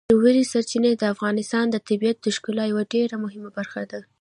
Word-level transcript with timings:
ژورې 0.19 0.43
سرچینې 0.51 0.91
د 0.97 1.03
افغانستان 1.13 1.65
د 1.69 1.75
طبیعت 1.89 2.17
د 2.21 2.27
ښکلا 2.35 2.63
یوه 2.71 2.83
ډېره 2.93 3.15
مهمه 3.23 3.49
برخه 3.57 3.81
ده. 3.91 3.99